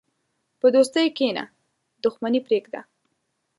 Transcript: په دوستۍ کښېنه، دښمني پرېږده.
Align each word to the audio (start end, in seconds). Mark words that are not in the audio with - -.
په 0.59 0.67
دوستۍ 0.75 1.07
کښېنه، 1.17 1.43
دښمني 2.03 2.39
پرېږده. 2.47 2.81